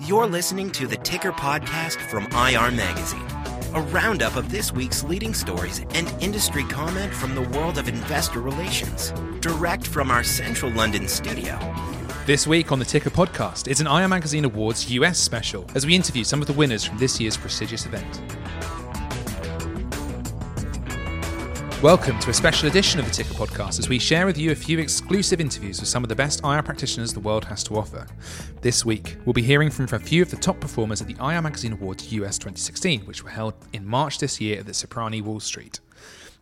You're 0.00 0.26
listening 0.26 0.72
to 0.72 0.88
the 0.88 0.96
Ticker 0.96 1.30
Podcast 1.30 1.98
from 2.10 2.24
IR 2.32 2.72
Magazine, 2.72 3.24
a 3.76 3.80
roundup 3.92 4.34
of 4.34 4.50
this 4.50 4.72
week's 4.72 5.04
leading 5.04 5.32
stories 5.32 5.82
and 5.94 6.12
industry 6.20 6.64
comment 6.64 7.14
from 7.14 7.36
the 7.36 7.42
world 7.50 7.78
of 7.78 7.86
investor 7.86 8.40
relations, 8.40 9.12
direct 9.38 9.86
from 9.86 10.10
our 10.10 10.24
central 10.24 10.72
London 10.72 11.06
studio. 11.06 11.56
This 12.26 12.48
week 12.48 12.72
on 12.72 12.80
the 12.80 12.84
Ticker 12.84 13.10
Podcast, 13.10 13.68
it's 13.68 13.78
an 13.78 13.86
IR 13.86 14.08
Magazine 14.08 14.44
Awards 14.44 14.90
US 14.90 15.16
special 15.16 15.64
as 15.76 15.86
we 15.86 15.94
interview 15.94 16.24
some 16.24 16.40
of 16.40 16.48
the 16.48 16.52
winners 16.54 16.84
from 16.84 16.98
this 16.98 17.20
year's 17.20 17.36
prestigious 17.36 17.86
event. 17.86 18.20
Welcome 21.82 22.18
to 22.18 22.28
a 22.28 22.34
special 22.34 22.68
edition 22.68 23.00
of 23.00 23.06
the 23.06 23.10
Ticker 23.10 23.32
Podcast 23.32 23.78
as 23.78 23.88
we 23.88 23.98
share 23.98 24.26
with 24.26 24.36
you 24.36 24.50
a 24.50 24.54
few 24.54 24.78
exclusive 24.78 25.40
interviews 25.40 25.80
with 25.80 25.88
some 25.88 26.04
of 26.04 26.10
the 26.10 26.14
best 26.14 26.44
IR 26.44 26.62
practitioners 26.62 27.14
the 27.14 27.20
world 27.20 27.46
has 27.46 27.64
to 27.64 27.78
offer. 27.78 28.06
This 28.60 28.84
week, 28.84 29.16
we'll 29.24 29.32
be 29.32 29.40
hearing 29.40 29.70
from 29.70 29.86
a 29.86 29.98
few 29.98 30.20
of 30.20 30.30
the 30.30 30.36
top 30.36 30.60
performers 30.60 31.00
at 31.00 31.08
the 31.08 31.14
IR 31.14 31.40
Magazine 31.40 31.72
Awards 31.72 32.12
US 32.12 32.36
2016, 32.36 33.06
which 33.06 33.24
were 33.24 33.30
held 33.30 33.54
in 33.72 33.86
March 33.86 34.18
this 34.18 34.42
year 34.42 34.60
at 34.60 34.66
the 34.66 34.74
Cipriani 34.74 35.22
Wall 35.22 35.40
Street. 35.40 35.80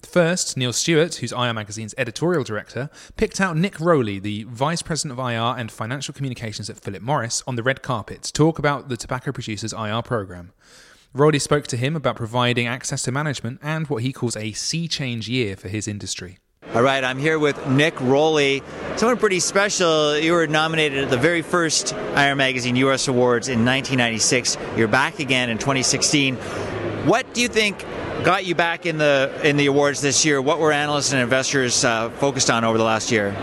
First, 0.02 0.56
Neil 0.56 0.72
Stewart, 0.72 1.14
who's 1.14 1.30
IR 1.30 1.54
Magazine's 1.54 1.94
editorial 1.96 2.42
director, 2.42 2.90
picked 3.16 3.40
out 3.40 3.56
Nick 3.56 3.78
Rowley, 3.78 4.18
the 4.18 4.42
Vice 4.42 4.82
President 4.82 5.20
of 5.20 5.24
IR 5.24 5.56
and 5.56 5.70
Financial 5.70 6.12
Communications 6.12 6.68
at 6.68 6.80
Philip 6.80 7.00
Morris, 7.02 7.44
on 7.46 7.54
the 7.54 7.62
red 7.62 7.80
carpet 7.80 8.22
to 8.22 8.32
talk 8.32 8.58
about 8.58 8.88
the 8.88 8.96
tobacco 8.96 9.30
producers' 9.30 9.72
IR 9.72 10.02
program. 10.02 10.50
Rowley 11.14 11.38
spoke 11.38 11.66
to 11.68 11.76
him 11.76 11.96
about 11.96 12.16
providing 12.16 12.66
access 12.66 13.02
to 13.04 13.12
management 13.12 13.60
and 13.62 13.86
what 13.86 14.02
he 14.02 14.12
calls 14.12 14.36
a 14.36 14.52
sea 14.52 14.86
change 14.86 15.26
year 15.26 15.56
for 15.56 15.68
his 15.68 15.88
industry. 15.88 16.38
All 16.74 16.82
right, 16.82 17.02
I'm 17.02 17.18
here 17.18 17.38
with 17.38 17.66
Nick 17.66 17.98
Rowley. 17.98 18.62
Someone 18.96 19.16
pretty 19.16 19.40
special. 19.40 20.18
You 20.18 20.32
were 20.32 20.46
nominated 20.46 21.04
at 21.04 21.10
the 21.10 21.16
very 21.16 21.40
first 21.40 21.92
IR 21.92 22.34
Magazine 22.34 22.76
US 22.76 23.08
Awards 23.08 23.48
in 23.48 23.64
1996. 23.64 24.58
You're 24.76 24.86
back 24.86 25.18
again 25.18 25.48
in 25.48 25.56
2016. 25.56 26.36
What 27.06 27.32
do 27.32 27.40
you 27.40 27.48
think 27.48 27.82
got 28.22 28.44
you 28.44 28.54
back 28.54 28.84
in 28.84 28.98
the 28.98 29.32
in 29.42 29.56
the 29.56 29.66
awards 29.66 30.02
this 30.02 30.26
year? 30.26 30.42
What 30.42 30.58
were 30.58 30.72
analysts 30.72 31.12
and 31.12 31.22
investors 31.22 31.86
uh, 31.86 32.10
focused 32.10 32.50
on 32.50 32.64
over 32.64 32.76
the 32.76 32.84
last 32.84 33.10
year? 33.10 33.34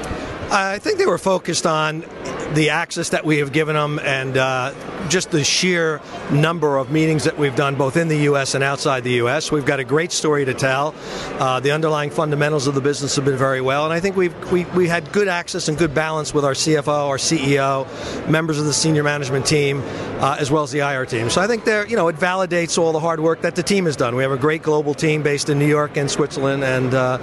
I 0.56 0.80
think 0.80 1.00
they 1.00 1.06
were 1.06 1.18
focused 1.18 1.66
on 1.66 2.06
the 2.54 2.70
access 2.70 3.10
that 3.10 3.26
we 3.26 3.40
have 3.40 3.52
given 3.52 3.76
them 3.76 4.00
and 4.00 4.38
uh, 4.38 4.74
just 5.10 5.32
the 5.32 5.44
sheer 5.44 6.00
number 6.32 6.78
of 6.78 6.90
meetings 6.90 7.26
that 7.26 7.38
we've 7.38 7.58
done 7.58 7.76
both 7.76 7.98
in 7.98 8.08
the 8.08 8.20
U.S. 8.20 8.56
and 8.56 8.64
outside 8.64 9.04
the 9.04 9.16
U.S. 9.16 9.52
We've 9.52 9.66
got 9.66 9.82
a 9.82 9.84
great 9.84 10.14
story 10.14 10.46
to 10.46 10.54
tell. 10.54 10.96
Uh, 11.40 11.60
the 11.60 11.72
underlying 11.72 12.10
fundamentals 12.10 12.68
of 12.68 12.74
the 12.74 12.80
business 12.80 13.18
have 13.18 13.26
been 13.26 13.36
very 13.36 13.60
well, 13.60 13.84
and 13.84 13.92
I 13.92 14.00
think 14.00 14.16
we've 14.16 14.34
we, 14.50 14.64
we 14.68 14.88
had 14.88 15.12
good 15.12 15.28
access 15.28 15.68
and 15.68 15.78
good 15.78 15.94
balance 15.94 16.34
with 16.34 16.46
our 16.46 16.54
CFO, 16.54 17.10
our 17.10 17.18
CEO, 17.18 17.86
members 18.30 18.58
of 18.58 18.64
the 18.64 18.74
senior 18.74 19.04
management 19.04 19.46
team, 19.46 19.82
uh, 20.22 20.38
as 20.40 20.52
well 20.52 20.64
as 20.64 20.72
the 20.72 20.80
IR 20.80 21.06
team. 21.06 21.30
So 21.30 21.42
I 21.42 21.48
think 21.48 21.66
there, 21.66 21.86
you 21.86 21.98
know, 21.98 22.08
it 22.08 22.16
validates 22.16 22.78
all 22.78 22.94
the 22.94 23.02
hard 23.02 23.20
work 23.20 23.42
that 23.42 23.58
the 23.58 23.64
team 23.64 23.88
has 23.88 23.98
done. 23.98 24.16
We 24.16 24.24
have 24.24 24.32
a 24.32 24.38
great 24.38 24.64
global 24.64 24.94
team 24.94 25.22
based 25.22 25.50
in 25.50 25.60
New 25.60 25.68
York 25.68 25.98
and 25.98 26.10
Switzerland, 26.10 26.64
and 26.64 26.94
uh, 26.94 27.18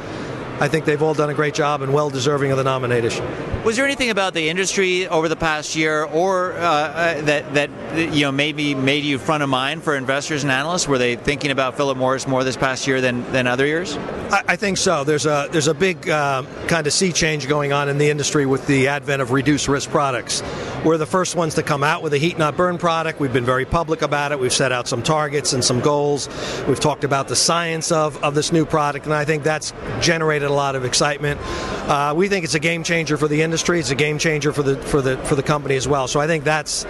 I 0.60 0.68
think 0.68 0.84
they've 0.84 1.02
all 1.02 1.14
done 1.14 1.30
a 1.30 1.34
great 1.34 1.54
job 1.54 1.82
and 1.82 1.92
well 1.92 2.10
deserving 2.10 2.50
of 2.50 2.56
the 2.56 2.64
nomination. 2.64 3.24
Was 3.64 3.76
there 3.76 3.84
anything 3.84 4.10
about 4.10 4.34
the 4.34 4.48
industry 4.48 5.06
over 5.06 5.28
the 5.28 5.36
past 5.36 5.76
year, 5.76 6.02
or 6.02 6.52
uh, 6.54 6.58
uh, 6.58 7.22
that 7.22 7.54
that 7.54 7.70
you 8.12 8.22
know 8.22 8.32
maybe 8.32 8.74
made 8.74 9.04
you 9.04 9.18
front 9.18 9.42
of 9.44 9.48
mind 9.48 9.84
for 9.84 9.94
investors 9.96 10.42
and 10.42 10.50
analysts? 10.50 10.88
Were 10.88 10.98
they 10.98 11.14
thinking 11.14 11.52
about 11.52 11.76
Philip 11.76 11.96
Morris 11.96 12.26
more 12.26 12.42
this 12.42 12.56
past 12.56 12.88
year 12.88 13.00
than, 13.00 13.30
than 13.30 13.46
other 13.46 13.64
years? 13.64 13.96
I, 13.96 14.42
I 14.48 14.56
think 14.56 14.78
so. 14.78 15.04
There's 15.04 15.26
a 15.26 15.48
there's 15.52 15.68
a 15.68 15.74
big 15.74 16.08
uh, 16.08 16.42
kind 16.66 16.86
of 16.86 16.92
sea 16.92 17.12
change 17.12 17.48
going 17.48 17.72
on 17.72 17.88
in 17.88 17.98
the 17.98 18.10
industry 18.10 18.46
with 18.46 18.66
the 18.66 18.88
advent 18.88 19.22
of 19.22 19.30
reduced 19.30 19.68
risk 19.68 19.90
products. 19.90 20.42
We're 20.84 20.98
the 20.98 21.06
first 21.06 21.36
ones 21.36 21.54
to 21.54 21.62
come 21.62 21.84
out 21.84 22.02
with 22.02 22.12
a 22.12 22.18
heat 22.18 22.38
not 22.38 22.56
burn 22.56 22.78
product. 22.78 23.20
We've 23.20 23.32
been 23.32 23.44
very 23.44 23.64
public 23.64 24.02
about 24.02 24.32
it. 24.32 24.40
We've 24.40 24.52
set 24.52 24.72
out 24.72 24.88
some 24.88 25.04
targets 25.04 25.52
and 25.52 25.62
some 25.62 25.80
goals. 25.80 26.28
We've 26.66 26.80
talked 26.80 27.04
about 27.04 27.28
the 27.28 27.36
science 27.36 27.92
of, 27.92 28.22
of 28.24 28.34
this 28.34 28.50
new 28.50 28.66
product, 28.66 29.06
and 29.06 29.14
I 29.14 29.24
think 29.24 29.44
that's 29.44 29.72
generated 30.00 30.50
a 30.52 30.54
lot 30.54 30.76
of 30.76 30.84
excitement. 30.84 31.40
Uh, 31.42 32.12
we 32.16 32.28
think 32.28 32.44
it's 32.44 32.54
a 32.54 32.60
game 32.60 32.84
changer 32.84 33.16
for 33.16 33.26
the 33.26 33.42
industry. 33.42 33.80
It's 33.80 33.90
a 33.90 33.94
game 33.94 34.18
changer 34.18 34.52
for 34.52 34.62
the 34.62 34.76
for 34.76 35.02
the 35.02 35.16
for 35.18 35.34
the 35.34 35.42
company 35.42 35.76
as 35.76 35.88
well. 35.88 36.06
So 36.06 36.20
I 36.20 36.26
think 36.26 36.44
that's, 36.44 36.84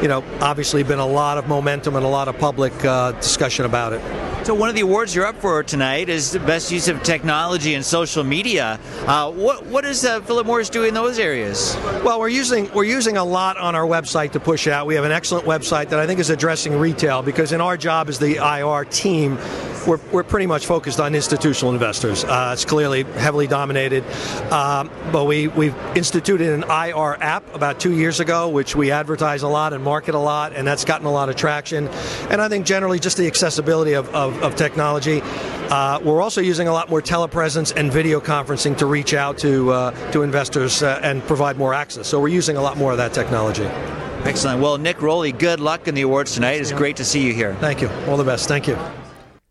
you 0.00 0.08
know, 0.08 0.24
obviously 0.40 0.82
been 0.82 0.98
a 0.98 1.06
lot 1.06 1.36
of 1.38 1.48
momentum 1.48 1.96
and 1.96 2.04
a 2.04 2.08
lot 2.08 2.28
of 2.28 2.38
public 2.38 2.72
uh, 2.84 3.12
discussion 3.12 3.64
about 3.64 3.92
it. 3.92 4.00
So 4.46 4.54
one 4.54 4.70
of 4.70 4.74
the 4.74 4.80
awards 4.80 5.14
you're 5.14 5.26
up 5.26 5.36
for 5.36 5.62
tonight 5.62 6.08
is 6.08 6.32
the 6.32 6.40
best 6.40 6.72
use 6.72 6.88
of 6.88 7.02
technology 7.02 7.74
and 7.74 7.84
social 7.84 8.24
media. 8.24 8.80
Uh, 9.06 9.30
what 9.30 9.66
what 9.66 9.84
does 9.84 10.02
uh, 10.02 10.22
Philip 10.22 10.46
Morris 10.46 10.70
do 10.70 10.84
in 10.84 10.94
those 10.94 11.18
areas? 11.18 11.76
Well, 12.02 12.18
we're 12.18 12.30
using 12.30 12.72
we're 12.72 12.84
using 12.84 13.18
a 13.18 13.24
lot 13.24 13.58
on 13.58 13.74
our 13.74 13.84
website 13.84 14.32
to 14.32 14.40
push 14.40 14.66
out. 14.66 14.86
We 14.86 14.94
have 14.94 15.04
an 15.04 15.12
excellent 15.12 15.44
website 15.44 15.90
that 15.90 16.00
I 16.00 16.06
think 16.06 16.20
is 16.20 16.30
addressing 16.30 16.78
retail 16.78 17.20
because 17.22 17.52
in 17.52 17.60
our 17.60 17.76
job 17.76 18.08
as 18.08 18.18
the 18.18 18.36
IR 18.36 18.86
team, 18.86 19.36
we're, 19.86 20.00
we're 20.12 20.22
pretty 20.22 20.46
much 20.46 20.66
focused 20.66 21.00
on 21.00 21.14
institutional 21.14 21.72
investors. 21.72 22.24
Uh, 22.24 22.50
it's 22.52 22.64
clearly 22.64 23.04
heavily 23.04 23.46
dominated, 23.46 24.04
um, 24.52 24.90
but 25.12 25.24
we 25.24 25.48
we've 25.48 25.76
instituted 25.94 26.50
an 26.50 26.64
IR 26.64 27.16
app 27.20 27.54
about 27.54 27.80
two 27.80 27.92
years 27.92 28.20
ago, 28.20 28.48
which 28.48 28.76
we 28.76 28.90
advertise 28.90 29.42
a 29.42 29.48
lot 29.48 29.72
and 29.72 29.82
market 29.82 30.14
a 30.14 30.18
lot, 30.18 30.52
and 30.52 30.66
that's 30.66 30.84
gotten 30.84 31.06
a 31.06 31.12
lot 31.12 31.28
of 31.28 31.36
traction. 31.36 31.88
And 32.30 32.40
I 32.40 32.48
think 32.48 32.66
generally 32.66 32.98
just 32.98 33.16
the 33.16 33.26
accessibility 33.26 33.94
of, 33.94 34.08
of 34.14 34.40
of, 34.42 34.56
technology. 34.56 35.22
Uh, 35.22 36.00
we're 36.02 36.20
also 36.20 36.40
using 36.40 36.68
a 36.68 36.72
lot 36.72 36.90
more 36.90 37.00
telepresence 37.00 37.72
and 37.74 37.92
video 37.92 38.20
conferencing 38.20 38.76
to 38.76 38.86
reach 38.86 39.14
out 39.14 39.38
to 39.38 39.70
uh, 39.70 40.10
to 40.10 40.22
investors 40.22 40.82
uh, 40.82 41.00
and 41.02 41.22
provide 41.24 41.56
more 41.56 41.72
access. 41.72 42.06
So 42.06 42.20
we're 42.20 42.28
using 42.28 42.56
a 42.56 42.62
lot 42.62 42.76
more 42.76 42.92
of 42.92 42.98
that 42.98 43.12
technology. 43.12 43.64
Excellent. 44.24 44.60
Well, 44.60 44.76
Nick 44.76 45.00
Rowley, 45.00 45.32
good 45.32 45.60
luck 45.60 45.88
in 45.88 45.94
the 45.94 46.02
awards 46.02 46.34
tonight. 46.34 46.60
It's 46.60 46.72
great 46.72 46.96
to 46.96 47.04
see 47.04 47.26
you 47.26 47.32
here. 47.32 47.54
Thank 47.54 47.80
you. 47.80 47.88
All 48.06 48.18
the 48.18 48.24
best. 48.24 48.48
Thank 48.48 48.68
you. 48.68 48.76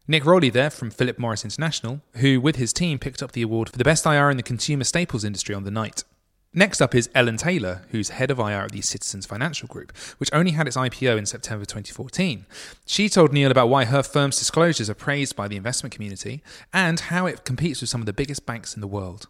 Nick 0.09 0.25
Rowley 0.25 0.49
there 0.49 0.71
from 0.71 0.89
Philip 0.89 1.19
Morris 1.19 1.43
International, 1.43 2.01
who 2.15 2.41
with 2.41 2.55
his 2.55 2.73
team 2.73 2.97
picked 2.97 3.21
up 3.21 3.33
the 3.33 3.43
award 3.43 3.69
for 3.69 3.77
the 3.77 3.83
best 3.83 4.07
IR 4.07 4.31
in 4.31 4.37
the 4.37 4.41
consumer 4.41 4.83
staples 4.83 5.23
industry 5.23 5.53
on 5.53 5.65
the 5.65 5.69
night. 5.69 6.03
Next 6.51 6.81
up 6.81 6.95
is 6.95 7.11
Ellen 7.13 7.37
Taylor, 7.37 7.83
who's 7.91 8.09
head 8.09 8.31
of 8.31 8.39
IR 8.39 8.63
at 8.63 8.71
the 8.71 8.81
Citizens 8.81 9.27
Financial 9.27 9.67
Group, 9.67 9.95
which 10.17 10.31
only 10.33 10.53
had 10.53 10.65
its 10.65 10.75
IPO 10.75 11.15
in 11.15 11.27
September 11.27 11.63
2014. 11.63 12.47
She 12.87 13.07
told 13.07 13.31
Neil 13.31 13.51
about 13.51 13.69
why 13.69 13.85
her 13.85 14.01
firm's 14.01 14.39
disclosures 14.39 14.89
are 14.89 14.95
praised 14.95 15.35
by 15.35 15.47
the 15.47 15.57
investment 15.57 15.93
community 15.93 16.41
and 16.73 16.99
how 16.99 17.27
it 17.27 17.45
competes 17.45 17.79
with 17.79 17.91
some 17.91 18.01
of 18.01 18.07
the 18.07 18.11
biggest 18.11 18.47
banks 18.47 18.73
in 18.73 18.81
the 18.81 18.87
world. 18.87 19.27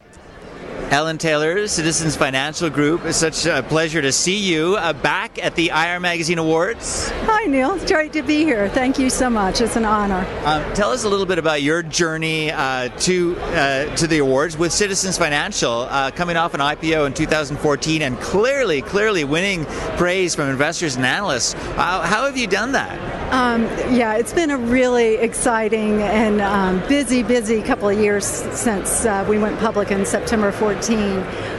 Ellen 0.92 1.20
Taylor, 1.20 1.68
Citizens 1.68 2.16
Financial 2.16 2.68
Group. 2.68 3.06
It's 3.06 3.20
such 3.20 3.46
a 3.46 3.62
pleasure 3.62 4.02
to 4.02 4.12
see 4.12 4.38
you 4.38 4.76
uh, 4.76 4.92
back 4.94 5.38
at 5.38 5.54
the 5.54 5.70
IR 5.70 6.00
Magazine 6.00 6.40
Awards. 6.40 7.10
Hi, 7.26 7.46
Neil. 7.46 7.76
It's 7.76 7.92
great 7.92 8.12
to 8.14 8.24
be 8.24 8.44
here. 8.44 8.68
Thank 8.70 8.98
you 8.98 9.12
so 9.12 9.30
much. 9.30 9.62
It's 9.62 9.76
an 9.76 9.86
honor. 9.86 10.26
Um, 10.46 10.74
tell 10.74 10.90
us 10.90 11.04
a 11.04 11.10
little 11.10 11.28
bit 11.28 11.38
about 11.38 11.62
your 11.62 11.84
journey 11.84 12.52
uh, 12.52 12.90
to 13.02 13.38
uh, 13.40 13.96
to 13.98 14.08
the 14.08 14.18
awards 14.18 14.58
with 14.58 14.74
Citizens 14.74 15.16
Financial, 15.16 15.82
uh, 15.82 16.10
coming 16.10 16.38
off 16.38 16.56
an 16.56 16.60
IPO 16.60 17.06
in 17.06 17.14
2014 17.14 18.02
and 18.02 18.20
clearly, 18.20 18.82
clearly 18.82 19.24
winning 19.24 19.66
praise 19.96 20.34
from 20.34 20.50
investors 20.50 20.96
and 20.96 21.06
analysts. 21.06 21.54
how 21.54 22.26
have 22.26 22.36
you 22.36 22.48
done 22.48 22.72
that? 22.72 22.98
Um, 23.32 23.66
yeah, 23.94 24.16
it's 24.16 24.34
been 24.34 24.50
a 24.50 24.58
really 24.58 25.18
exciting 25.18 26.02
and 26.02 26.42
um, 26.42 26.80
busy, 26.88 27.22
busy 27.22 27.62
couple 27.62 27.88
of 27.88 28.00
years 28.00 28.26
since 28.26 29.06
uh, 29.06 29.24
we 29.30 29.38
went 29.38 29.60
public 29.60 29.92
in 29.92 30.04
September 30.04 30.52
14. 30.52 30.79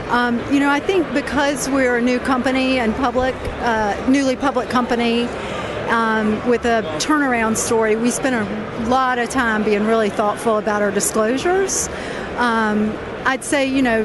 Um, 0.09 0.39
you 0.53 0.59
know, 0.59 0.69
I 0.69 0.79
think 0.79 1.11
because 1.13 1.69
we're 1.69 1.97
a 1.97 2.01
new 2.01 2.19
company 2.19 2.79
and 2.79 2.95
public, 2.95 3.35
uh, 3.61 4.05
newly 4.09 4.35
public 4.35 4.69
company, 4.69 5.27
um, 5.89 6.47
with 6.47 6.65
a 6.65 6.81
turnaround 6.99 7.57
story, 7.57 7.95
we 7.95 8.11
spent 8.11 8.35
a 8.35 8.89
lot 8.89 9.19
of 9.19 9.29
time 9.29 9.63
being 9.63 9.85
really 9.85 10.09
thoughtful 10.09 10.57
about 10.57 10.81
our 10.81 10.91
disclosures. 10.91 11.89
Um, 12.37 12.97
I'd 13.25 13.43
say, 13.43 13.65
you 13.65 13.81
know, 13.81 14.03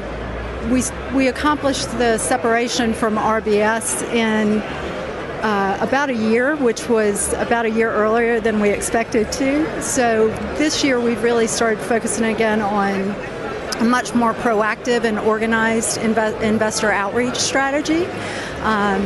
we 0.71 0.83
we 1.13 1.27
accomplished 1.27 1.89
the 1.97 2.17
separation 2.17 2.93
from 2.93 3.15
RBS 3.15 4.03
in 4.13 4.61
uh, 5.41 5.77
about 5.79 6.09
a 6.09 6.15
year, 6.15 6.55
which 6.55 6.89
was 6.89 7.31
about 7.33 7.65
a 7.65 7.69
year 7.69 7.91
earlier 7.91 8.39
than 8.39 8.59
we 8.59 8.69
expected 8.69 9.31
to. 9.33 9.81
So 9.81 10.27
this 10.57 10.83
year 10.83 10.99
we've 10.99 11.21
really 11.23 11.47
started 11.47 11.79
focusing 11.79 12.25
again 12.25 12.61
on 12.61 13.15
a 13.79 13.83
much 13.83 14.13
more 14.13 14.33
proactive 14.33 15.03
and 15.03 15.19
organized 15.19 15.99
inve- 15.99 16.41
investor 16.41 16.91
outreach 16.91 17.35
strategy. 17.35 18.05
Um, 18.61 19.03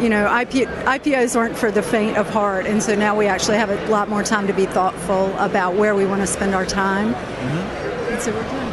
you 0.00 0.08
know, 0.08 0.24
IP, 0.40 0.68
IPOs 0.86 1.36
aren't 1.36 1.56
for 1.56 1.70
the 1.70 1.82
faint 1.82 2.16
of 2.16 2.28
heart, 2.28 2.66
and 2.66 2.82
so 2.82 2.94
now 2.94 3.16
we 3.16 3.26
actually 3.26 3.56
have 3.56 3.70
a 3.70 3.88
lot 3.88 4.08
more 4.08 4.22
time 4.22 4.46
to 4.46 4.52
be 4.52 4.66
thoughtful 4.66 5.36
about 5.38 5.74
where 5.74 5.94
we 5.94 6.04
want 6.06 6.20
to 6.20 6.26
spend 6.26 6.54
our 6.54 6.66
time. 6.66 7.14
Mm-hmm. 7.14 8.12
And 8.12 8.22
so 8.22 8.32
we're 8.32 8.48
doing. 8.50 8.71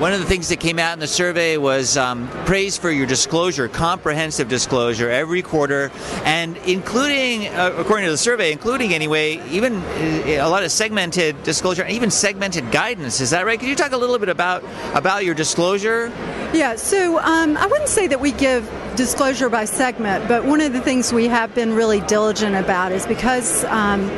One 0.00 0.14
of 0.14 0.20
the 0.20 0.24
things 0.24 0.48
that 0.48 0.60
came 0.60 0.78
out 0.78 0.94
in 0.94 0.98
the 0.98 1.06
survey 1.06 1.58
was 1.58 1.98
um, 1.98 2.26
praise 2.46 2.78
for 2.78 2.90
your 2.90 3.04
disclosure, 3.06 3.68
comprehensive 3.68 4.48
disclosure 4.48 5.10
every 5.10 5.42
quarter, 5.42 5.92
and 6.24 6.56
including, 6.66 7.48
uh, 7.48 7.74
according 7.76 8.06
to 8.06 8.10
the 8.10 8.16
survey, 8.16 8.50
including 8.50 8.94
anyway, 8.94 9.46
even 9.50 9.74
uh, 9.74 10.38
a 10.40 10.48
lot 10.48 10.62
of 10.62 10.72
segmented 10.72 11.42
disclosure, 11.42 11.82
and 11.82 11.92
even 11.92 12.10
segmented 12.10 12.72
guidance. 12.72 13.20
Is 13.20 13.28
that 13.28 13.44
right? 13.44 13.60
Could 13.60 13.68
you 13.68 13.76
talk 13.76 13.92
a 13.92 13.96
little 13.98 14.18
bit 14.18 14.30
about 14.30 14.64
about 14.94 15.26
your 15.26 15.34
disclosure? 15.34 16.06
Yeah, 16.54 16.76
so 16.76 17.18
um, 17.18 17.58
I 17.58 17.66
wouldn't 17.66 17.90
say 17.90 18.06
that 18.06 18.22
we 18.22 18.32
give 18.32 18.66
disclosure 18.96 19.50
by 19.50 19.66
segment, 19.66 20.26
but 20.28 20.46
one 20.46 20.62
of 20.62 20.72
the 20.72 20.80
things 20.80 21.12
we 21.12 21.26
have 21.26 21.54
been 21.54 21.74
really 21.74 22.00
diligent 22.00 22.56
about 22.56 22.92
is 22.92 23.06
because 23.06 23.64
um, 23.64 24.08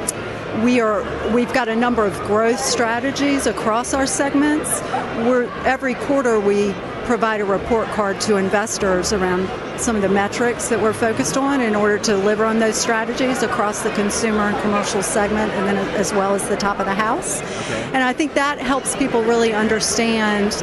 we 0.60 0.80
are 0.80 1.02
we've 1.32 1.52
got 1.52 1.68
a 1.68 1.76
number 1.76 2.04
of 2.04 2.14
growth 2.20 2.60
strategies 2.60 3.46
across 3.46 3.94
our 3.94 4.06
segments. 4.06 4.80
We're 5.26 5.50
every 5.64 5.94
quarter 5.94 6.38
we 6.38 6.74
provide 7.04 7.40
a 7.40 7.44
report 7.44 7.88
card 7.88 8.20
to 8.22 8.36
investors 8.36 9.12
around 9.12 9.48
some 9.80 9.96
of 9.96 10.02
the 10.02 10.08
metrics 10.08 10.68
that 10.68 10.80
we're 10.80 10.92
focused 10.92 11.36
on 11.36 11.60
in 11.60 11.74
order 11.74 11.98
to 11.98 12.12
deliver 12.12 12.44
on 12.44 12.58
those 12.58 12.76
strategies 12.76 13.42
across 13.42 13.82
the 13.82 13.90
consumer 13.90 14.42
and 14.42 14.62
commercial 14.62 15.02
segment 15.02 15.50
and 15.52 15.66
then 15.66 15.76
as 15.96 16.12
well 16.12 16.34
as 16.34 16.48
the 16.48 16.56
top 16.56 16.78
of 16.78 16.86
the 16.86 16.94
house. 16.94 17.40
Okay. 17.40 17.82
And 17.92 18.04
I 18.04 18.12
think 18.12 18.34
that 18.34 18.58
helps 18.58 18.94
people 18.94 19.22
really 19.24 19.52
understand 19.52 20.54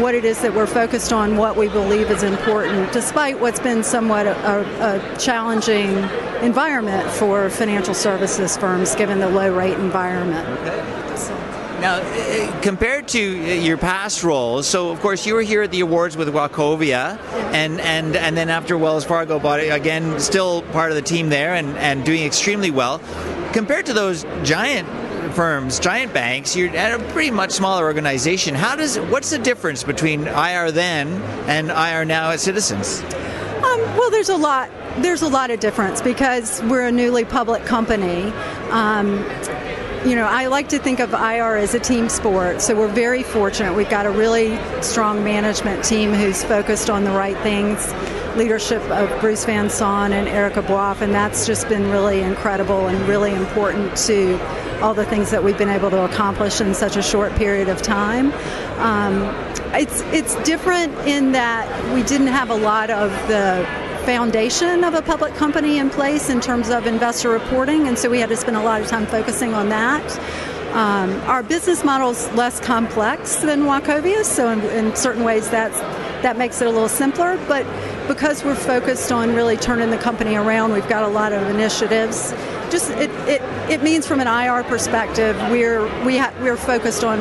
what 0.00 0.14
it 0.14 0.24
is 0.24 0.42
that 0.42 0.54
we're 0.54 0.66
focused 0.66 1.12
on, 1.12 1.36
what 1.36 1.56
we 1.56 1.68
believe 1.68 2.10
is 2.10 2.22
important, 2.22 2.92
despite 2.92 3.40
what's 3.40 3.60
been 3.60 3.82
somewhat 3.82 4.26
a, 4.26 4.34
a, 4.34 5.18
challenging 5.18 5.94
environment 6.42 7.10
for 7.10 7.50
financial 7.50 7.94
services 7.94 8.56
firms 8.56 8.94
given 8.94 9.18
the 9.18 9.28
low 9.28 9.54
rate 9.54 9.78
environment. 9.78 10.46
Okay. 10.60 11.16
So. 11.16 11.34
Now, 11.80 11.96
uh, 11.96 12.60
compared 12.62 13.06
to 13.08 13.20
your 13.20 13.76
past 13.76 14.24
roles, 14.24 14.66
so 14.66 14.88
of 14.88 14.98
course 15.00 15.26
you 15.26 15.34
were 15.34 15.42
here 15.42 15.60
at 15.62 15.70
the 15.70 15.80
awards 15.80 16.16
with 16.16 16.28
Wachovia, 16.28 17.18
and, 17.52 17.80
and, 17.82 18.16
and 18.16 18.34
then 18.34 18.48
after 18.48 18.78
Wells 18.78 19.04
Fargo 19.04 19.38
bought 19.38 19.60
it, 19.60 19.68
again, 19.68 20.18
still 20.18 20.62
part 20.72 20.90
of 20.90 20.96
the 20.96 21.02
team 21.02 21.28
there 21.28 21.54
and, 21.54 21.76
and 21.76 22.04
doing 22.04 22.24
extremely 22.24 22.70
well. 22.70 23.00
Compared 23.52 23.84
to 23.86 23.92
those 23.92 24.24
giant 24.42 24.88
firms, 25.34 25.78
giant 25.78 26.14
banks, 26.14 26.56
you're 26.56 26.74
at 26.74 26.98
a 26.98 27.04
pretty 27.12 27.30
much 27.30 27.50
smaller 27.50 27.84
organization. 27.84 28.54
How 28.54 28.74
does 28.74 28.98
what's 28.98 29.30
the 29.30 29.38
difference 29.38 29.84
between 29.84 30.26
IR 30.26 30.72
then 30.72 31.08
and 31.46 31.68
IR 31.68 32.06
now 32.06 32.30
at 32.30 32.40
Citizens? 32.40 33.02
Um, 33.02 33.80
well, 33.98 34.10
there's 34.10 34.30
a 34.30 34.36
lot. 34.36 34.70
There's 34.98 35.20
a 35.20 35.28
lot 35.28 35.50
of 35.50 35.60
difference 35.60 36.00
because 36.00 36.62
we're 36.62 36.86
a 36.86 36.92
newly 36.92 37.26
public 37.26 37.64
company. 37.66 38.30
Um, 38.70 39.18
you 40.06 40.14
know, 40.14 40.24
I 40.24 40.46
like 40.46 40.70
to 40.70 40.78
think 40.78 41.00
of 41.00 41.12
IR 41.12 41.56
as 41.56 41.74
a 41.74 41.80
team 41.80 42.08
sport, 42.08 42.62
so 42.62 42.74
we're 42.74 42.88
very 42.88 43.22
fortunate. 43.22 43.74
We've 43.74 43.90
got 43.90 44.06
a 44.06 44.10
really 44.10 44.56
strong 44.80 45.22
management 45.22 45.84
team 45.84 46.12
who's 46.12 46.42
focused 46.44 46.88
on 46.88 47.04
the 47.04 47.10
right 47.10 47.36
things. 47.38 47.92
Leadership 48.36 48.82
of 48.90 49.20
Bruce 49.20 49.44
Van 49.44 49.66
Saun 49.66 50.12
and 50.12 50.28
Eric 50.28 50.54
Aboaf, 50.54 51.02
and 51.02 51.12
that's 51.12 51.46
just 51.46 51.68
been 51.68 51.90
really 51.90 52.22
incredible 52.22 52.86
and 52.86 52.98
really 53.08 53.34
important 53.34 53.96
to 53.98 54.38
all 54.80 54.94
the 54.94 55.06
things 55.06 55.30
that 55.30 55.42
we've 55.42 55.58
been 55.58 55.70
able 55.70 55.90
to 55.90 56.04
accomplish 56.04 56.60
in 56.60 56.72
such 56.72 56.96
a 56.96 57.02
short 57.02 57.34
period 57.34 57.68
of 57.68 57.82
time. 57.82 58.32
Um, 58.78 59.24
it's 59.74 60.00
it's 60.12 60.36
different 60.44 60.94
in 61.06 61.32
that 61.32 61.94
we 61.94 62.02
didn't 62.02 62.28
have 62.28 62.48
a 62.50 62.56
lot 62.56 62.90
of 62.90 63.10
the 63.28 63.66
foundation 64.06 64.84
of 64.84 64.94
a 64.94 65.02
public 65.02 65.34
company 65.34 65.78
in 65.78 65.90
place 65.90 66.30
in 66.30 66.40
terms 66.40 66.68
of 66.68 66.86
investor 66.86 67.28
reporting, 67.28 67.88
and 67.88 67.98
so 67.98 68.08
we 68.08 68.20
had 68.20 68.28
to 68.28 68.36
spend 68.36 68.56
a 68.56 68.62
lot 68.62 68.80
of 68.80 68.86
time 68.86 69.04
focusing 69.04 69.52
on 69.52 69.68
that. 69.68 70.18
Um, 70.76 71.10
our 71.22 71.42
business 71.42 71.82
model 71.82 72.10
is 72.10 72.30
less 72.34 72.60
complex 72.60 73.36
than 73.36 73.62
Wachovia, 73.62 74.24
so 74.24 74.50
in, 74.50 74.60
in 74.66 74.94
certain 74.94 75.24
ways 75.24 75.50
that's 75.50 75.80
that 76.22 76.38
makes 76.38 76.60
it 76.60 76.68
a 76.68 76.70
little 76.70 76.88
simpler. 76.88 77.36
But 77.48 77.66
because 78.06 78.44
we're 78.44 78.54
focused 78.54 79.10
on 79.10 79.34
really 79.34 79.56
turning 79.56 79.90
the 79.90 79.98
company 79.98 80.36
around, 80.36 80.72
we've 80.72 80.88
got 80.88 81.02
a 81.02 81.08
lot 81.08 81.32
of 81.32 81.42
initiatives. 81.48 82.30
Just 82.70 82.90
it, 82.92 83.10
it, 83.28 83.42
it 83.68 83.82
means 83.82 84.06
from 84.06 84.20
an 84.20 84.28
IR 84.28 84.62
perspective, 84.62 85.36
we're 85.50 85.82
we 86.04 86.16
ha- 86.16 86.34
we're 86.40 86.56
focused 86.56 87.02
on 87.02 87.18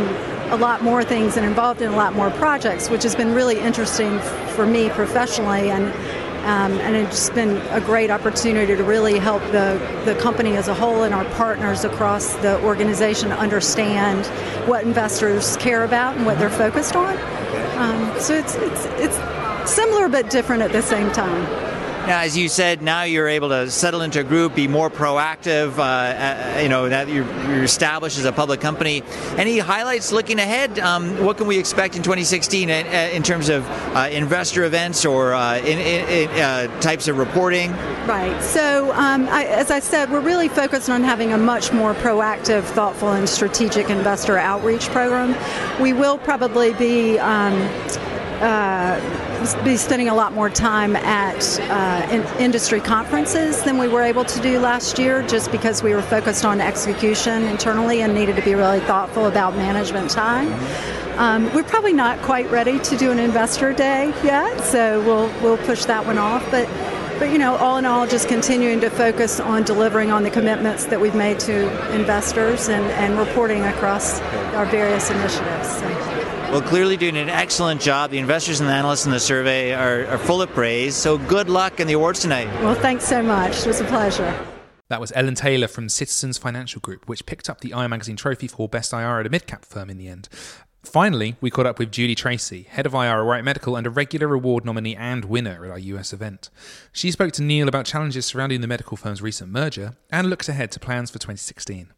a 0.51 0.57
lot 0.57 0.83
more 0.83 1.03
things 1.03 1.35
and 1.35 1.45
involved 1.47 1.81
in 1.81 1.91
a 1.91 1.95
lot 1.95 2.13
more 2.13 2.29
projects, 2.31 2.91
which 2.91 3.01
has 3.01 3.15
been 3.15 3.33
really 3.33 3.59
interesting 3.59 4.19
for 4.55 4.67
me 4.67 4.89
professionally 4.89 5.71
and 5.71 5.91
um, 6.45 6.73
and 6.73 6.95
it's 6.95 7.31
been 7.31 7.57
a 7.71 7.81
great 7.81 8.11
opportunity 8.11 8.75
to 8.75 8.83
really 8.83 9.17
help 9.17 9.41
the, 9.45 9.79
the 10.05 10.13
company 10.21 10.55
as 10.55 10.67
a 10.67 10.75
whole 10.75 11.01
and 11.01 11.13
our 11.13 11.25
partners 11.31 11.83
across 11.83 12.35
the 12.35 12.61
organization 12.63 13.31
understand 13.31 14.25
what 14.67 14.83
investors 14.83 15.57
care 15.57 15.83
about 15.83 16.15
and 16.15 16.25
what 16.25 16.37
they're 16.37 16.51
focused 16.51 16.95
on. 16.95 17.17
Um, 17.77 18.19
so 18.19 18.35
it's, 18.35 18.53
it's, 18.55 18.85
it's 18.99 19.69
similar 19.71 20.07
but 20.07 20.29
different 20.29 20.61
at 20.61 20.71
the 20.71 20.83
same 20.83 21.11
time. 21.11 21.64
Now, 22.07 22.21
as 22.21 22.37
you 22.37 22.49
said, 22.49 22.83
now 22.83 23.01
you're 23.01 23.27
able 23.27 23.49
to 23.49 23.71
settle 23.71 24.01
into 24.01 24.19
a 24.19 24.23
group, 24.23 24.53
be 24.53 24.67
more 24.67 24.91
proactive. 24.91 25.79
Uh, 25.79 25.81
uh, 25.81 26.59
you 26.61 26.69
know, 26.69 26.87
that 26.87 27.07
you're, 27.07 27.25
you're, 27.47 27.63
established 27.63 28.19
as 28.19 28.25
a 28.25 28.31
public 28.31 28.61
company. 28.61 29.01
Any 29.37 29.57
highlights 29.57 30.11
looking 30.11 30.37
ahead? 30.37 30.77
Um, 30.77 31.25
what 31.25 31.37
can 31.37 31.47
we 31.47 31.57
expect 31.57 31.95
in 31.95 32.03
2016 32.03 32.69
in, 32.69 32.85
uh, 32.85 32.89
in 33.11 33.23
terms 33.23 33.49
of 33.49 33.67
uh, 33.95 34.07
investor 34.11 34.65
events 34.65 35.03
or 35.03 35.33
uh, 35.33 35.57
in, 35.57 35.79
in, 35.79 36.29
uh, 36.39 36.79
types 36.79 37.07
of 37.07 37.17
reporting? 37.17 37.71
Right. 38.05 38.39
So, 38.43 38.91
um, 38.93 39.27
I, 39.29 39.45
as 39.45 39.71
I 39.71 39.79
said, 39.79 40.11
we're 40.11 40.19
really 40.19 40.47
focused 40.47 40.91
on 40.91 41.03
having 41.03 41.33
a 41.33 41.39
much 41.39 41.73
more 41.73 41.95
proactive, 41.95 42.65
thoughtful, 42.65 43.13
and 43.13 43.27
strategic 43.27 43.89
investor 43.89 44.37
outreach 44.37 44.89
program. 44.89 45.35
We 45.81 45.91
will 45.93 46.19
probably 46.19 46.71
be. 46.75 47.17
Um, 47.17 47.67
uh, 48.41 49.34
be 49.63 49.77
spending 49.77 50.09
a 50.09 50.13
lot 50.13 50.33
more 50.33 50.49
time 50.49 50.95
at 50.95 51.59
uh, 51.59 52.07
in 52.11 52.21
industry 52.41 52.79
conferences 52.79 53.63
than 53.63 53.77
we 53.77 53.87
were 53.87 54.01
able 54.01 54.25
to 54.25 54.41
do 54.41 54.59
last 54.59 54.99
year 54.99 55.21
just 55.27 55.51
because 55.51 55.83
we 55.83 55.93
were 55.93 56.01
focused 56.01 56.45
on 56.45 56.61
execution 56.61 57.43
internally 57.43 58.01
and 58.01 58.13
needed 58.13 58.35
to 58.35 58.41
be 58.41 58.55
really 58.55 58.79
thoughtful 58.81 59.27
about 59.27 59.55
management 59.55 60.09
time. 60.09 60.51
Um, 61.17 61.53
we're 61.53 61.63
probably 61.63 61.93
not 61.93 62.21
quite 62.21 62.49
ready 62.51 62.77
to 62.79 62.97
do 62.97 63.11
an 63.11 63.19
investor 63.19 63.71
day 63.71 64.07
yet, 64.23 64.59
so 64.61 65.01
we'll 65.01 65.31
we'll 65.41 65.63
push 65.65 65.85
that 65.85 66.05
one 66.05 66.17
off. 66.17 66.43
But 66.51 66.67
but 67.19 67.31
you 67.31 67.37
know, 67.37 67.55
all 67.55 67.77
in 67.77 67.85
all, 67.85 68.05
just 68.05 68.27
continuing 68.27 68.81
to 68.81 68.89
focus 68.89 69.39
on 69.39 69.63
delivering 69.63 70.11
on 70.11 70.23
the 70.23 70.29
commitments 70.29 70.85
that 70.87 70.99
we've 70.99 71.15
made 71.15 71.39
to 71.41 71.95
investors 71.95 72.67
and, 72.67 72.83
and 72.91 73.17
reporting 73.17 73.63
across 73.63 74.19
our 74.53 74.65
various 74.65 75.09
initiatives. 75.09 75.84
So. 76.55 76.61
Well, 76.61 76.69
clearly 76.69 76.95
doing 76.95 77.17
an 77.17 77.27
excellent 77.27 77.81
job. 77.81 78.11
The 78.11 78.17
investors 78.17 78.61
and 78.61 78.69
the 78.69 78.73
analysts 78.73 79.05
in 79.05 79.11
the 79.11 79.19
survey 79.19 79.73
are, 79.73 80.05
are 80.07 80.17
full 80.17 80.41
of 80.41 80.49
praise. 80.51 80.95
So 80.95 81.17
good 81.17 81.49
luck 81.49 81.81
in 81.81 81.87
the 81.87 81.93
awards 81.93 82.21
tonight. 82.21 82.47
Well, 82.63 82.75
thanks 82.75 83.03
so 83.03 83.21
much. 83.21 83.59
It 83.59 83.67
was 83.67 83.81
a 83.81 83.83
pleasure. 83.83 84.47
That 84.87 85.01
was 85.01 85.11
Ellen 85.15 85.35
Taylor 85.35 85.67
from 85.67 85.89
Citizens 85.89 86.37
Financial 86.37 86.79
Group, 86.79 87.09
which 87.09 87.25
picked 87.25 87.49
up 87.49 87.59
the 87.59 87.71
IR 87.71 87.89
Magazine 87.89 88.15
trophy 88.15 88.47
for 88.47 88.69
Best 88.69 88.93
IR 88.93 89.19
at 89.19 89.27
a 89.27 89.29
mid-cap 89.29 89.65
firm 89.65 89.89
in 89.89 89.97
the 89.97 90.07
end. 90.07 90.29
Finally, 90.83 91.35
we 91.41 91.49
caught 91.49 91.65
up 91.65 91.77
with 91.77 91.91
Julie 91.91 92.15
Tracy, 92.15 92.63
head 92.63 92.85
of 92.85 92.93
IR 92.93 92.99
at 93.01 93.25
Wright 93.25 93.43
Medical 93.43 93.75
and 93.75 93.85
a 93.85 93.89
regular 93.89 94.33
award 94.33 94.63
nominee 94.63 94.95
and 94.95 95.25
winner 95.25 95.65
at 95.65 95.71
our 95.71 95.79
US 95.79 96.13
event. 96.13 96.49
She 96.93 97.11
spoke 97.11 97.33
to 97.33 97.41
Neil 97.41 97.67
about 97.67 97.85
challenges 97.85 98.27
surrounding 98.27 98.61
the 98.61 98.67
medical 98.67 98.95
firm's 98.95 99.21
recent 99.21 99.51
merger 99.51 99.97
and 100.09 100.29
looked 100.29 100.47
ahead 100.47 100.71
to 100.71 100.79
plans 100.79 101.11
for 101.11 101.19
2016. 101.19 101.89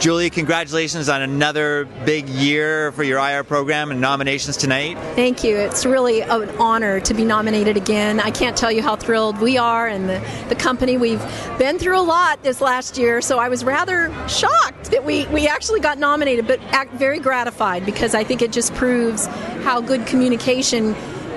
Julie, 0.00 0.28
congratulations 0.28 1.08
on 1.08 1.22
another 1.22 1.86
big 2.04 2.28
year 2.28 2.92
for 2.92 3.04
your 3.04 3.18
IR 3.18 3.44
program 3.44 3.90
and 3.90 4.00
nominations 4.00 4.56
tonight. 4.56 4.98
Thank 5.14 5.44
you. 5.44 5.56
It's 5.56 5.86
really 5.86 6.20
an 6.20 6.50
honor 6.58 7.00
to 7.00 7.14
be 7.14 7.24
nominated 7.24 7.76
again. 7.76 8.20
I 8.20 8.30
can't 8.30 8.56
tell 8.56 8.72
you 8.72 8.82
how 8.82 8.96
thrilled 8.96 9.40
we 9.40 9.56
are 9.56 9.86
and 9.86 10.08
the, 10.08 10.22
the 10.48 10.56
company. 10.56 10.96
We've 10.96 11.22
been 11.58 11.78
through 11.78 11.98
a 11.98 12.02
lot 12.02 12.42
this 12.42 12.60
last 12.60 12.98
year, 12.98 13.22
so 13.22 13.38
I 13.38 13.48
was 13.48 13.64
rather 13.64 14.12
shocked 14.28 14.90
that 14.90 15.04
we, 15.04 15.26
we 15.28 15.46
actually 15.46 15.80
got 15.80 15.98
nominated, 15.98 16.46
but 16.46 16.60
very 16.94 17.18
gratified 17.18 17.86
because 17.86 18.14
I 18.14 18.24
think 18.24 18.42
it 18.42 18.52
just 18.52 18.74
proves 18.74 19.26
how 19.64 19.80
good 19.80 20.06
communication 20.06 20.94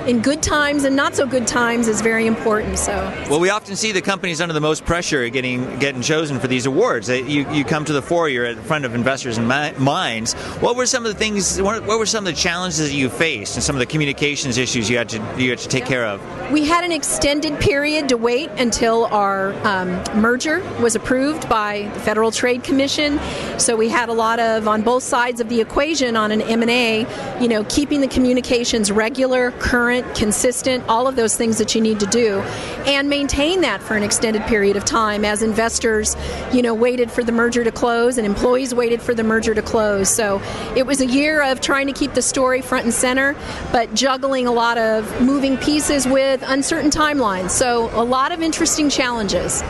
in 0.07 0.21
good 0.21 0.41
times 0.41 0.85
and 0.85 0.95
not 0.95 1.15
so 1.15 1.27
good 1.27 1.45
times 1.45 1.87
is 1.89 2.01
very 2.01 2.27
important. 2.27 2.79
So, 2.79 2.93
well, 3.29 3.41
we 3.41 3.49
often 3.49 3.75
see 3.75 3.91
the 3.91 4.01
companies 4.01 4.39
under 4.39 4.53
the 4.53 4.61
most 4.61 4.85
pressure 4.85 5.27
getting 5.29 5.77
getting 5.79 6.01
chosen 6.01 6.39
for 6.39 6.47
these 6.47 6.65
awards. 6.65 7.09
You, 7.09 7.49
you 7.51 7.65
come 7.65 7.83
to 7.85 7.93
the 7.93 8.01
fore, 8.01 8.29
you're 8.29 8.45
at 8.45 8.55
the 8.55 8.61
front 8.61 8.85
of 8.85 8.95
investors' 8.95 9.37
and 9.37 9.47
minds. 9.47 10.33
What 10.61 10.77
were 10.77 10.85
some 10.85 11.05
of 11.05 11.11
the 11.11 11.17
things? 11.19 11.61
What 11.61 11.85
were 11.85 12.05
some 12.05 12.25
of 12.25 12.33
the 12.33 12.39
challenges 12.39 12.89
that 12.89 12.95
you 12.95 13.09
faced, 13.09 13.55
and 13.55 13.63
some 13.63 13.75
of 13.75 13.79
the 13.79 13.85
communications 13.85 14.57
issues 14.57 14.89
you 14.89 14.97
had 14.97 15.09
to 15.09 15.17
you 15.37 15.49
had 15.49 15.59
to 15.59 15.67
take 15.67 15.85
care 15.85 16.05
of? 16.05 16.21
We 16.51 16.63
had 16.63 16.85
an 16.85 16.93
extended 16.93 17.59
period 17.59 18.07
to 18.09 18.17
wait 18.17 18.49
until 18.51 19.05
our 19.07 19.53
um, 19.67 19.89
merger 20.15 20.61
was 20.79 20.95
approved 20.95 21.49
by 21.49 21.89
the 21.93 21.99
Federal 21.99 22.31
Trade 22.31 22.63
Commission. 22.63 23.19
So 23.59 23.75
we 23.75 23.89
had 23.89 24.07
a 24.07 24.13
lot 24.13 24.39
of 24.39 24.67
on 24.69 24.83
both 24.83 25.03
sides 25.03 25.41
of 25.41 25.49
the 25.49 25.59
equation 25.59 26.15
on 26.15 26.31
an 26.31 26.41
M 26.41 26.61
and 26.61 26.71
A. 26.71 27.05
You 27.41 27.49
know, 27.49 27.65
keeping 27.65 27.99
the 27.99 28.07
communications 28.07 28.89
regular, 28.91 29.51
current 29.51 29.96
consistent, 30.15 30.83
all 30.87 31.07
of 31.07 31.15
those 31.15 31.35
things 31.35 31.57
that 31.57 31.75
you 31.75 31.81
need 31.81 31.99
to 31.99 32.05
do, 32.05 32.39
and 32.85 33.09
maintain 33.09 33.61
that 33.61 33.81
for 33.81 33.95
an 33.95 34.03
extended 34.03 34.41
period 34.43 34.75
of 34.75 34.85
time 34.85 35.25
as 35.25 35.41
investors, 35.41 36.15
you 36.53 36.61
know, 36.61 36.73
waited 36.73 37.11
for 37.11 37.23
the 37.23 37.31
merger 37.31 37.63
to 37.63 37.71
close 37.71 38.17
and 38.17 38.25
employees 38.25 38.73
waited 38.73 39.01
for 39.01 39.13
the 39.13 39.23
merger 39.23 39.53
to 39.53 39.61
close. 39.61 40.09
So 40.09 40.41
it 40.75 40.85
was 40.85 41.01
a 41.01 41.05
year 41.05 41.41
of 41.43 41.61
trying 41.61 41.87
to 41.87 41.93
keep 41.93 42.13
the 42.13 42.21
story 42.21 42.61
front 42.61 42.85
and 42.85 42.93
center, 42.93 43.35
but 43.71 43.93
juggling 43.93 44.47
a 44.47 44.51
lot 44.51 44.77
of 44.77 45.21
moving 45.21 45.57
pieces 45.57 46.07
with 46.07 46.43
uncertain 46.45 46.91
timelines. 46.91 47.51
So 47.51 47.89
a 47.93 48.03
lot 48.03 48.31
of 48.31 48.41
interesting 48.41 48.89
challenges. 48.89 49.63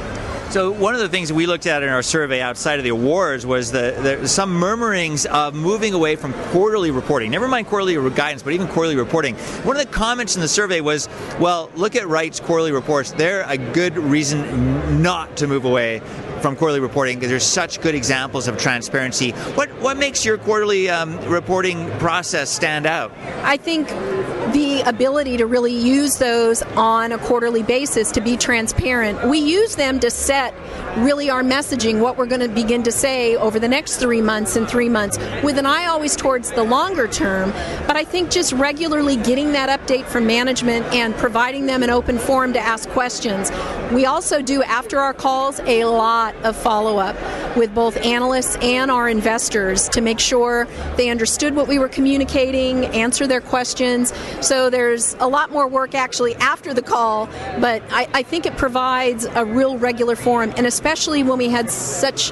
So 0.50 0.72
one 0.72 0.96
of 0.96 1.02
the 1.02 1.10
things 1.10 1.34
we 1.34 1.46
looked 1.46 1.68
at 1.68 1.84
in 1.84 1.90
our 1.90 2.02
survey 2.02 2.40
outside 2.40 2.80
of 2.80 2.84
the 2.84 2.90
awards 2.90 3.46
was 3.46 3.70
the, 3.70 4.18
the 4.22 4.28
some 4.30 4.54
murmurings 4.54 5.26
of 5.26 5.54
moving 5.54 5.94
away 5.94 6.16
from 6.16 6.32
quarterly 6.52 6.90
reporting. 6.90 7.30
Never 7.30 7.50
mind 7.50 7.68
quarterly 7.68 7.96
guidance, 8.12 8.44
but 8.44 8.54
even 8.54 8.68
quarterly 8.70 8.96
reporting. 8.96 9.36
One 9.66 9.76
of 9.76 9.86
the 9.86 9.92
comments 9.92 10.36
in 10.36 10.42
the 10.42 10.48
survey 10.48 10.80
was, 10.80 11.10
"Well, 11.38 11.70
look 11.76 11.98
at 11.98 12.08
Wright's 12.08 12.40
quarterly 12.40 12.72
reports. 12.72 13.12
They're 13.12 13.42
a 13.42 13.58
good 13.58 13.98
reason 13.98 15.02
not 15.02 15.36
to 15.38 15.48
move 15.48 15.66
away 15.66 16.02
from 16.42 16.56
quarterly 16.56 16.80
reporting 16.80 17.18
because 17.18 17.30
there's 17.30 17.46
such 17.46 17.82
good 17.82 17.96
examples 17.96 18.48
of 18.48 18.58
transparency. 18.58 19.32
What 19.56 19.70
what 19.80 19.98
makes 19.98 20.26
your 20.26 20.38
quarterly 20.38 20.90
um, 20.90 21.18
reporting 21.30 21.90
process 22.00 22.50
stand 22.50 22.86
out? 22.86 23.12
I 23.44 23.58
think 23.58 23.88
the 24.54 24.82
ability 24.86 25.38
to 25.38 25.46
really 25.46 25.76
use 25.76 26.18
those 26.18 26.62
on 26.76 27.12
a 27.12 27.18
quarterly 27.18 27.64
basis 27.64 28.12
to 28.12 28.22
be 28.22 28.38
transparent. 28.38 29.28
We 29.28 29.40
use 29.40 29.76
them 29.76 30.00
to 30.00 30.10
set 30.10 30.54
really 30.98 31.30
our 31.30 31.44
messaging, 31.44 32.02
what 32.02 32.18
we're 32.18 32.26
going 32.26 32.42
to 32.42 32.50
begin 32.50 32.84
to 32.84 32.92
say 32.92 33.36
over 33.36 33.60
the 33.60 33.68
next 33.68 33.98
three 33.98 34.22
months 34.22 34.56
and 34.56 34.68
three 34.68 34.90
months, 34.90 35.18
with 35.44 35.58
an 35.58 35.66
eye 35.66 35.86
always 35.86 36.16
towards 36.16 36.52
the 36.52 36.64
longer 36.64 37.08
term. 37.08 37.52
But 37.86 37.96
I 37.96 38.04
think 38.04 38.32
just 38.32 38.54
regularly 38.54 39.16
getting 39.16 39.52
that 39.52 39.80
update 39.80 40.06
from 40.06 40.26
management 40.26 40.86
and 40.94 41.16
providing 41.16 41.66
them 41.66 41.84
an 41.84 41.90
open 41.90 42.18
forum 42.18 42.54
to 42.54 42.60
ask 42.60 42.90
questions. 42.90 43.52
We 43.92 44.06
also 44.06 44.42
do, 44.42 44.64
after 44.64 45.00
our 45.00 45.14
calls, 45.14 45.60
a 45.62 45.86
lot 45.86 46.36
of 46.44 46.56
follow 46.56 46.98
up 46.98 47.16
with 47.56 47.74
both 47.74 47.98
analysts 47.98 48.56
and 48.58 48.92
our 48.92 49.10
investors 49.10 49.90
to 49.90 50.02
make 50.02 50.20
sure 50.20 50.68
they 50.96 51.10
understood 51.10 51.56
what 51.56 51.68
we 51.68 51.80
were 51.80 51.90
communicating, 51.90 52.86
answer 52.88 53.26
their 53.26 53.42
questions. 53.42 54.14
So 54.42 54.70
there's 54.70 55.16
a 55.20 55.28
lot 55.28 55.52
more 55.52 55.68
work 55.68 55.96
actually 55.96 56.36
after 56.36 56.74
the 56.74 56.82
call, 56.82 57.28
but 57.60 57.82
I, 57.90 58.08
I 58.14 58.24
think 58.24 58.46
it 58.46 58.58
provides 58.58 59.26
a 59.26 59.46
real 59.46 59.78
regular 59.78 60.16
forum, 60.16 60.54
and 60.58 60.66
especially 60.88 61.22
when 61.22 61.38
we 61.38 61.50
had 61.50 61.70
such 61.70 62.32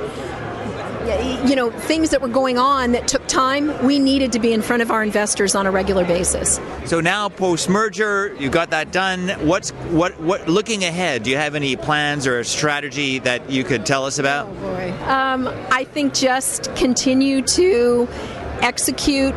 you 1.46 1.58
know 1.58 1.70
things 1.72 2.10
that 2.12 2.22
were 2.22 2.30
going 2.30 2.58
on 2.58 2.94
that 2.94 3.06
took 3.06 3.28
time 3.28 3.86
we 3.86 4.00
needed 4.00 4.32
to 4.32 4.40
be 4.40 4.54
in 4.54 4.62
front 4.62 4.82
of 4.82 4.90
our 4.90 5.04
investors 5.04 5.56
on 5.56 5.68
a 5.68 5.72
regular 5.72 6.06
basis. 6.06 6.58
So 6.86 7.02
now 7.02 7.28
post 7.28 7.68
merger 7.68 8.34
you 8.40 8.50
got 8.50 8.70
that 8.70 8.94
done. 8.94 9.28
What's 9.46 9.72
what 9.92 10.18
what 10.22 10.48
looking 10.48 10.86
ahead 10.86 11.24
do 11.24 11.32
you 11.32 11.36
have 11.36 11.54
any 11.54 11.76
plans 11.76 12.26
or 12.26 12.40
a 12.40 12.46
strategy 12.46 13.20
that 13.20 13.50
you 13.52 13.66
could 13.66 13.86
tell 13.86 14.06
us 14.06 14.20
about? 14.20 14.48
Oh 14.48 14.54
boy. 14.54 14.92
Um, 15.04 15.48
i 15.70 15.84
think 15.84 16.14
just 16.14 16.74
continue 16.76 17.42
to 17.42 18.08
execute 18.62 19.36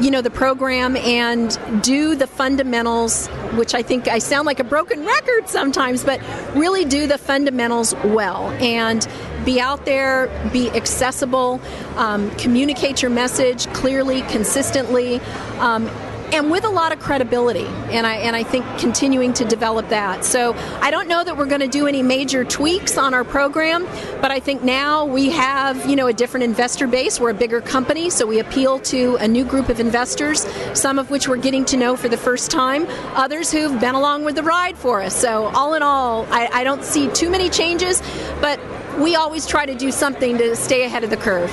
you 0.00 0.10
know 0.10 0.22
the 0.22 0.30
program 0.30 0.96
and 0.96 1.56
do 1.82 2.16
the 2.16 2.26
fundamentals 2.26 3.28
which 3.56 3.74
i 3.74 3.82
think 3.82 4.08
i 4.08 4.18
sound 4.18 4.46
like 4.46 4.60
a 4.60 4.64
broken 4.64 5.04
record 5.04 5.48
sometimes 5.48 6.04
but 6.04 6.20
really 6.54 6.84
do 6.84 7.06
the 7.06 7.18
fundamentals 7.18 7.94
well. 8.04 8.50
And 8.60 9.06
be 9.44 9.60
out 9.60 9.84
there 9.84 10.28
be 10.52 10.70
accessible 10.70 11.60
um, 11.96 12.30
communicate 12.32 13.02
your 13.02 13.10
message 13.10 13.66
clearly 13.68 14.22
consistently 14.22 15.20
um, 15.58 15.88
and 16.32 16.50
with 16.50 16.64
a 16.64 16.68
lot 16.68 16.92
of 16.92 17.00
credibility. 17.00 17.66
And 17.90 18.06
I 18.06 18.16
and 18.16 18.34
I 18.34 18.42
think 18.42 18.64
continuing 18.78 19.32
to 19.34 19.44
develop 19.44 19.88
that. 19.88 20.24
So 20.24 20.54
I 20.80 20.90
don't 20.90 21.08
know 21.08 21.22
that 21.22 21.36
we're 21.36 21.46
going 21.46 21.60
to 21.60 21.68
do 21.68 21.86
any 21.86 22.02
major 22.02 22.44
tweaks 22.44 22.98
on 22.98 23.14
our 23.14 23.24
program, 23.24 23.84
but 24.20 24.30
I 24.30 24.40
think 24.40 24.62
now 24.62 25.04
we 25.04 25.30
have 25.30 25.88
you 25.88 25.96
know 25.96 26.06
a 26.06 26.12
different 26.12 26.44
investor 26.44 26.86
base. 26.86 27.20
We're 27.20 27.30
a 27.30 27.34
bigger 27.34 27.60
company, 27.60 28.10
so 28.10 28.26
we 28.26 28.40
appeal 28.40 28.78
to 28.80 29.16
a 29.16 29.28
new 29.28 29.44
group 29.44 29.68
of 29.68 29.80
investors. 29.80 30.46
Some 30.74 30.98
of 30.98 31.10
which 31.10 31.28
we're 31.28 31.36
getting 31.36 31.64
to 31.66 31.76
know 31.76 31.96
for 31.96 32.08
the 32.08 32.16
first 32.16 32.50
time. 32.50 32.86
Others 33.14 33.52
who've 33.52 33.80
been 33.80 33.94
along 33.94 34.24
with 34.24 34.36
the 34.36 34.42
ride 34.42 34.76
for 34.76 35.02
us. 35.02 35.14
So 35.14 35.46
all 35.54 35.74
in 35.74 35.82
all, 35.82 36.26
I, 36.30 36.48
I 36.52 36.64
don't 36.64 36.84
see 36.84 37.08
too 37.08 37.30
many 37.30 37.48
changes, 37.48 38.02
but 38.40 38.60
we 38.98 39.16
always 39.16 39.46
try 39.46 39.66
to 39.66 39.74
do 39.74 39.90
something 39.90 40.38
to 40.38 40.56
stay 40.56 40.84
ahead 40.84 41.04
of 41.04 41.10
the 41.10 41.16
curve. 41.16 41.52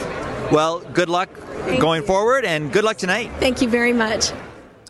Well, 0.52 0.80
good 0.80 1.10
luck 1.10 1.30
Thank 1.30 1.82
going 1.82 2.02
you. 2.02 2.08
forward 2.08 2.46
and 2.46 2.72
good 2.72 2.84
luck 2.84 2.98
tonight. 2.98 3.32
Thank 3.40 3.62
you 3.62 3.70
very 3.70 3.94
much. 3.94 4.32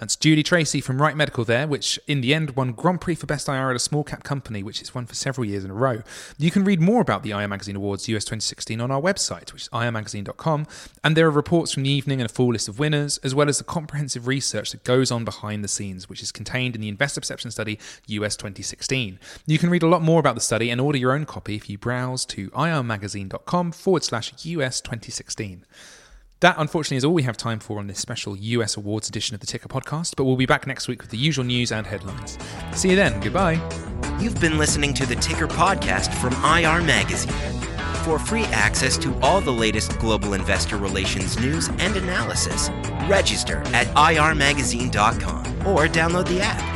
That's 0.03 0.17
Julie 0.17 0.43
Tracy 0.43 0.81
from 0.81 1.01
Wright 1.01 1.15
Medical 1.15 1.45
there, 1.45 1.65
which 1.65 1.98
in 2.07 2.19
the 2.19 2.33
end 2.33 2.57
won 2.57 2.74
Grand 2.74 3.00
Prix 3.00 3.15
for 3.15 3.25
Best 3.25 3.48
IR 3.48 3.69
at 3.69 3.77
a 3.77 3.79
small 3.79 4.03
cap 4.03 4.25
company, 4.25 4.62
which 4.62 4.81
it's 4.81 4.93
won 4.93 5.05
for 5.05 5.15
several 5.15 5.45
years 5.45 5.63
in 5.63 5.72
a 5.72 5.74
row. 5.74 6.01
You 6.38 6.51
can 6.51 6.65
read 6.65 6.81
more 6.81 7.00
about 7.00 7.24
the 7.24 7.31
IR 7.31 7.48
Magazine 7.48 7.77
Awards 7.77 8.10
US 8.10 8.25
2016 8.25 8.81
on 8.81 8.91
our 8.91 9.00
website, 9.00 9.53
which 9.53 9.62
is 9.62 9.69
irmagazine.com, 9.69 10.67
and 11.05 11.15
there 11.15 11.25
are 11.25 11.31
reports 11.31 11.72
from 11.72 11.83
the 11.83 11.89
evening 11.89 12.19
and 12.19 12.29
a 12.29 12.33
full 12.33 12.50
list 12.50 12.67
of 12.67 12.79
winners, 12.79 13.17
as 13.19 13.33
well 13.33 13.48
as 13.48 13.60
the 13.60 13.63
comprehensive 13.63 14.27
research 14.27 14.72
that 14.72 14.83
goes 14.83 15.10
on 15.10 15.24
behind 15.24 15.63
the 15.63 15.69
scenes, 15.69 16.10
which 16.10 16.22
is 16.22 16.33
contained 16.33 16.75
in 16.75 16.81
the 16.81 16.89
Investor 16.89 17.22
Perception 17.22 17.50
Study 17.50 17.79
US 18.07 18.36
2016. 18.36 19.19
You 19.45 19.57
can 19.57 19.69
read 19.69 19.83
a 19.83 19.88
lot 19.88 20.01
more 20.01 20.19
about 20.19 20.36
the 20.36 20.41
study 20.41 20.69
and 20.69 20.81
order 20.81 20.98
your 20.98 21.13
own 21.13 21.25
copy 21.25 21.55
if 21.55 21.69
you 21.69 21.77
browse 21.77 22.25
to 22.25 22.50
irmagazine.com 22.50 23.72
forward 23.72 24.03
slash 24.03 24.33
US 24.43 24.81
2016. 24.81 25.63
That, 26.44 26.56
unfortunately, 26.58 26.98
is 26.98 27.06
all 27.06 27.14
we 27.14 27.24
have 27.24 27.38
time 27.38 27.60
for 27.60 27.80
on 27.80 27.88
this 27.88 28.00
special 28.00 28.36
US 28.36 28.76
Awards 28.76 29.08
edition 29.08 29.34
of 29.34 29.40
the 29.40 29.48
Ticker 29.48 29.70
podcast, 29.70 30.18
but 30.18 30.26
we'll 30.26 30.36
be 30.36 30.46
back 30.46 30.68
next 30.68 30.90
week 30.90 31.02
with 31.02 31.10
the 31.10 31.18
usual 31.18 31.46
news 31.46 31.72
and 31.72 31.88
headlines. 31.88 32.38
See 32.74 32.90
you 32.90 32.98
then. 32.98 33.18
Goodbye. 33.22 33.54
You've 34.20 34.42
been 34.42 34.58
listening 34.58 34.94
to 34.96 35.06
the 35.06 35.16
Ticker 35.16 35.48
podcast 35.48 36.14
from 36.16 36.34
IR 36.44 36.86
Magazine. 36.86 37.32
For 38.04 38.20
free 38.20 38.44
access 38.52 38.98
to 38.98 39.18
all 39.22 39.40
the 39.40 39.54
latest 39.54 39.98
global 40.00 40.34
investor 40.34 40.76
relations 40.76 41.40
news 41.40 41.70
and 41.80 41.96
analysis, 41.96 42.70
register 43.08 43.60
at 43.68 43.88
irmagazine.com 43.96 45.46
or 45.66 45.88
download 45.88 46.28
the 46.28 46.42
app. 46.42 46.73